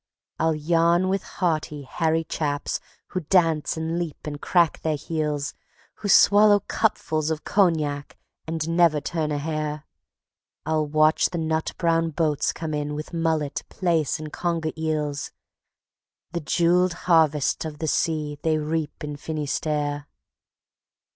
[0.39, 5.53] I'll yarn with hearty, hairy chaps who dance and leap and crack their heels;
[5.97, 8.17] Who swallow cupfuls of cognac
[8.47, 9.85] and never turn a hair;
[10.65, 15.29] I'll watch the nut brown boats come in with mullet, plaice and conger eels,
[16.31, 20.07] The jeweled harvest of the sea they reap in Finistère.